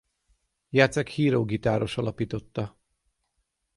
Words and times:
Jacek 0.69 1.07
Hiro 1.09 1.43
gitáros 1.45 1.97
alapította. 1.97 2.77